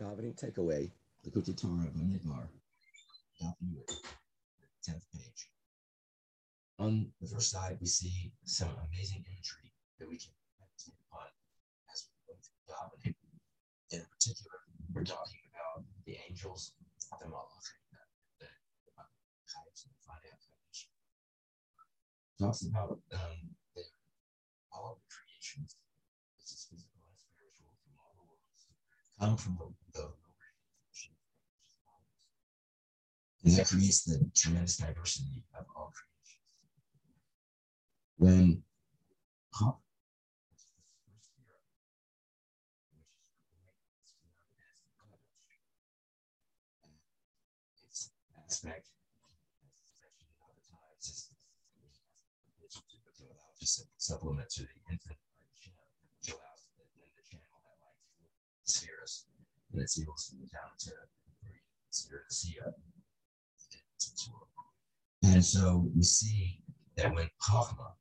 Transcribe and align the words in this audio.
Davening 0.00 0.34
takeaway, 0.34 0.90
Likkutei 1.24 1.54
Torah 1.54 1.86
Bamidbar, 1.94 2.48
Daf 3.38 3.54
Yud, 3.62 3.86
tenth 4.82 5.06
page. 5.14 5.48
On 6.80 7.12
the 7.20 7.28
first 7.28 7.50
side, 7.52 7.78
we 7.80 7.86
see 7.86 8.32
some 8.44 8.74
amazing 8.90 9.22
imagery 9.22 9.70
that 10.00 10.08
we 10.08 10.18
can 10.18 10.34
meditate 10.58 10.98
upon 11.06 11.30
as 11.92 12.10
we 12.10 12.18
go 12.26 12.34
through 12.42 12.66
davening. 12.66 13.14
In 13.94 14.02
particular, 14.10 14.58
we're 14.92 15.06
talking 15.06 15.46
about 15.54 15.86
the 16.06 16.18
angels, 16.28 16.72
the 17.20 17.26
malachim, 17.30 17.78
the 18.40 18.50
chayes, 19.46 19.86
and 19.86 19.94
the 19.94 20.02
Talks 22.34 22.66
about 22.66 22.98
um, 23.14 23.38
the, 23.78 23.82
all 24.74 24.90
of 24.90 24.98
the 24.98 25.06
creations, 25.06 25.78
this 26.42 26.50
is 26.50 26.66
physical 26.66 26.98
and 27.06 27.14
spiritual, 27.14 27.70
from 27.86 27.94
all 27.94 28.10
the 28.18 28.26
worlds, 28.26 28.66
come 29.24 29.36
from 29.38 29.56
the 29.58 30.00
the 30.00 30.08
and 33.44 33.54
that 33.54 33.66
creates 33.66 34.04
the 34.04 34.30
tremendous 34.36 34.76
diversity 34.76 35.44
of 35.58 35.64
all 35.76 35.92
creations. 35.92 36.58
When 38.16 38.62
its 47.88 48.10
aspect 48.46 48.88
supplement 53.96 54.50
to 54.50 54.62
the 54.62 54.68
infinite 54.92 55.16
which 56.20 56.28
allows 56.28 56.68
the, 56.76 56.84
the 57.16 57.24
channel 57.24 57.60
that 57.64 57.80
light 57.80 57.96
spheres 58.64 59.26
and 59.72 59.82
it's 59.82 59.98
able 60.00 60.14
to 60.14 60.36
move 60.36 60.50
down 60.50 60.70
to 60.78 60.90
sphere 61.90 62.24
to 62.28 62.34
see 62.34 62.56
and 65.22 65.44
so 65.44 65.90
we 65.94 66.02
see 66.02 66.60
that 66.96 67.14
when 67.14 67.28
Chachma 67.42 67.92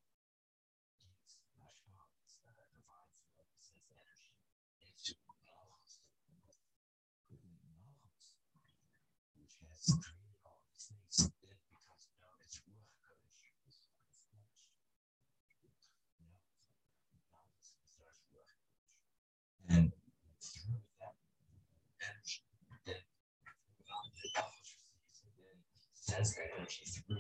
sends 26.13 26.35
that 26.35 26.43
energy 26.57 26.83
through 26.85 27.17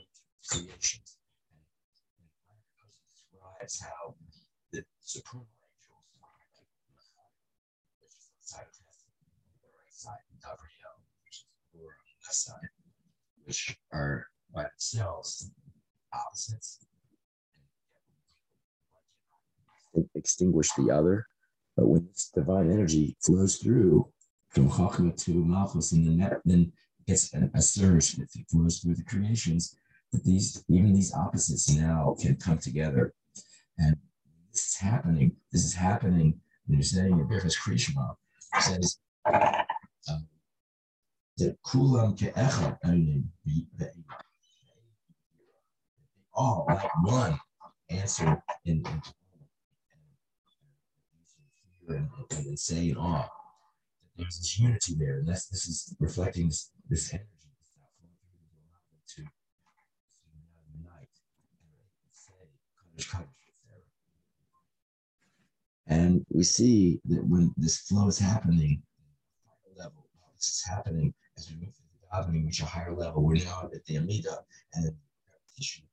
creation. 0.47 1.01
And 2.49 2.91
describes 3.09 3.81
how 3.81 4.15
the 4.71 4.83
supreme 5.01 5.41
angels, 5.41 7.09
which 7.99 8.13
is 8.13 8.29
the 8.29 8.45
side 8.45 8.65
of 8.69 8.75
the 8.77 9.69
right 9.73 9.89
side, 9.89 10.23
Gabriel, 10.41 10.95
which 11.25 11.37
is 11.37 11.45
the 11.73 11.79
on 11.79 11.85
the 11.85 12.13
left 12.21 12.35
side, 12.35 12.69
which 13.45 13.77
are 13.91 14.27
by 14.53 14.63
themselves 14.63 15.49
opposites. 16.13 16.85
Extinguish 20.15 20.69
the 20.77 20.91
other, 20.91 21.27
but 21.75 21.87
when 21.87 22.07
this 22.07 22.31
divine 22.33 22.71
energy 22.71 23.15
flows 23.21 23.57
through 23.57 24.07
from 24.49 24.69
Chachma 24.69 25.15
to 25.25 25.45
Malchus, 25.45 25.91
and 25.91 26.05
then 26.05 26.17
that, 26.17 26.41
then 26.45 26.71
it's 27.07 27.33
a, 27.33 27.49
a 27.53 27.61
surge 27.61 28.13
that 28.13 28.27
flows 28.49 28.79
through 28.79 28.95
the 28.95 29.03
creations 29.03 29.75
that 30.11 30.23
these 30.23 30.63
even 30.69 30.93
these 30.93 31.13
opposites 31.13 31.69
now 31.75 32.15
can 32.19 32.35
come 32.35 32.57
together. 32.57 33.13
And 33.77 33.95
this 34.51 34.67
is 34.67 34.75
happening. 34.75 35.35
This 35.51 35.65
is 35.65 35.73
happening. 35.73 36.39
When 36.65 36.77
you're 36.77 36.83
saying 36.83 37.17
your 37.17 37.25
Birchas 37.25 37.57
Krishma 37.57 38.15
says 38.61 38.97
um, 39.25 40.27
that 41.37 41.57
kulam 41.65 42.17
ke'echa 42.17 42.77
all 46.35 46.65
like 46.67 46.89
one 47.03 47.37
answer 47.89 48.41
in, 48.65 48.83
in 48.85 49.01
and, 51.89 52.09
and, 52.31 52.45
and 52.47 52.59
saying 52.59 52.95
awe. 52.97 53.27
There's 54.15 54.37
this 54.37 54.59
unity 54.59 54.95
there, 54.97 55.17
and 55.19 55.27
that's 55.27 55.47
this 55.47 55.67
is 55.67 55.95
reflecting 55.99 56.47
this 56.47 56.71
this 56.89 57.13
energy 57.13 57.27
to, 59.15 59.23
to 59.23 59.29
unite 60.75 61.09
and 65.87 66.25
we 66.29 66.43
see 66.43 66.99
that 67.05 67.25
when 67.25 67.53
this 67.57 67.79
flow 67.79 68.07
is 68.07 68.19
happening, 68.19 68.81
level, 69.77 70.07
this 70.35 70.47
is 70.47 70.63
happening 70.67 71.13
as 71.37 71.49
we 71.49 71.55
move 71.57 71.73
through 71.75 71.85
the 72.01 72.07
davening, 72.15 72.45
reach 72.45 72.61
a 72.61 72.65
higher 72.65 72.93
level. 72.93 73.23
We're 73.23 73.43
now 73.43 73.69
at 73.73 73.85
the 73.85 73.97
Amida 73.97 74.39
and 74.73 74.85
the 74.85 74.95
repetition. 75.31 75.85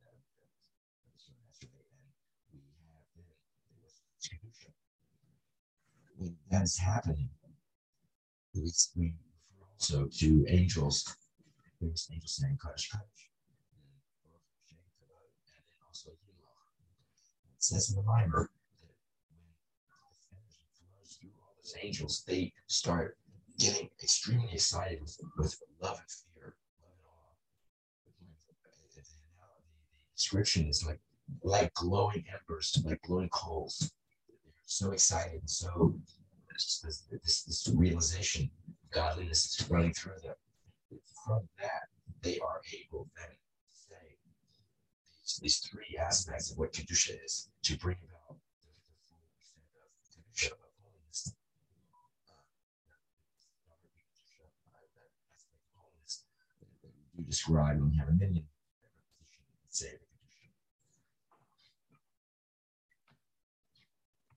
When 6.16 6.36
that 6.50 6.62
is 6.64 6.76
happening, 6.76 7.30
we, 8.54 8.70
we 8.96 9.14
so 9.78 10.06
to 10.18 10.44
angels, 10.48 11.16
there's 11.80 12.08
angels 12.12 12.36
saying 12.36 12.58
Kadosh 12.62 12.90
Kadosh. 12.90 13.24
And 14.70 15.56
then 15.56 15.80
also 15.86 16.10
It 16.10 16.16
says 17.58 17.90
in 17.90 17.96
the 17.96 18.02
Bible 18.02 18.46
that 18.82 18.92
when 20.30 20.36
energy 20.36 20.66
flows 20.76 21.16
through 21.18 21.30
all 21.40 21.54
those 21.56 21.74
angels, 21.82 22.24
they 22.26 22.52
start 22.66 23.16
getting 23.58 23.88
extremely 24.02 24.52
excited 24.52 25.00
with, 25.00 25.18
with 25.36 25.56
love 25.80 25.98
and 25.98 26.10
fear, 26.10 26.56
love 26.82 26.92
and 26.92 27.06
awe. 27.06 27.32
The, 28.94 29.00
the 29.00 29.06
description 30.16 30.66
is 30.66 30.84
like 30.84 31.00
like 31.42 31.72
glowing 31.74 32.24
embers, 32.32 32.82
like 32.84 33.00
glowing 33.02 33.28
coals. 33.30 33.92
They're 34.28 34.52
so 34.66 34.90
excited, 34.90 35.48
so 35.48 35.94
this, 36.66 37.04
this, 37.10 37.42
this 37.42 37.68
realization 37.74 38.50
godliness 38.90 39.58
is 39.58 39.70
running 39.70 39.92
through 39.92 40.18
them. 40.22 40.34
From 41.24 41.48
that, 41.58 41.88
they 42.22 42.38
are 42.40 42.60
able 42.74 43.08
then 43.16 43.30
to 43.30 43.70
say 43.70 44.16
these, 45.22 45.38
these 45.40 45.58
three 45.58 45.98
aspects 45.98 46.50
of 46.50 46.58
what 46.58 46.72
Kedusha 46.72 47.14
is 47.24 47.48
to 47.62 47.78
bring 47.78 47.96
about 48.02 48.38
the, 48.64 48.72
the 49.08 49.42
full 49.46 49.60
extent 49.60 49.86
of 49.86 50.00
Kedusha, 50.10 50.52
of 50.52 50.58
holiness. 50.82 51.34
Uh, 56.84 56.88
you 57.16 57.24
describe 57.24 57.80
when 57.80 57.92
you 57.92 57.98
have 58.00 58.08
a 58.08 58.12
minyan 58.12 58.44